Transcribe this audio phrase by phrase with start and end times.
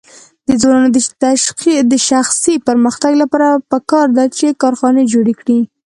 [0.47, 0.89] د ځوانانو
[1.91, 5.59] د شخصي پرمختګ لپاره پکار ده چې کارخانې جوړې کړي.